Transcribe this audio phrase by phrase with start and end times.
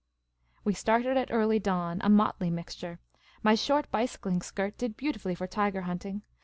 [0.65, 2.97] "We started at early dawn, a motley mixture.
[3.43, 6.23] My short bicycling skirt did beautifully for tiger hunting.